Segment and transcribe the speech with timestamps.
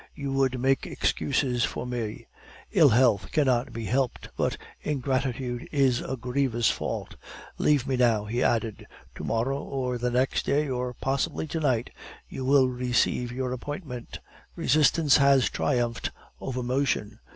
[0.15, 2.25] "You would make excuses for me.
[2.71, 7.17] Ill health cannot be helped, but ingratitude is a grievous fault.
[7.59, 8.87] Leave me now," he added.
[9.13, 11.91] "To morrow or the next day, or possibly to night,
[12.27, 14.17] you will receive your appointment;
[14.55, 16.09] Resistance has triumphed
[16.39, 17.19] over Motion.